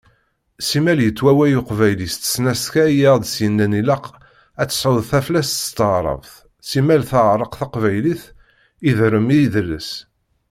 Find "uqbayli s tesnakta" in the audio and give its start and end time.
1.59-2.83